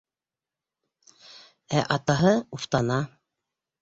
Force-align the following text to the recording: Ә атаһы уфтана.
Ә 1.81 1.83
атаһы 1.97 2.33
уфтана. 2.59 2.99